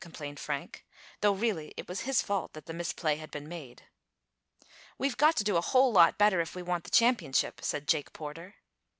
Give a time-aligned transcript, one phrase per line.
[0.01, 0.83] complained Frank,
[1.19, 3.83] though really it was his fault that the misplay had been made.
[4.97, 8.11] "We've got to do a whole lot better if we want the championship," said Jake
[8.11, 8.55] Porter.